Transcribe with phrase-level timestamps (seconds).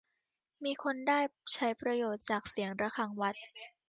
[0.63, 1.19] มีคนได้
[1.53, 3.33] ใช้ประโยชน์จากเสียงระฆังวัด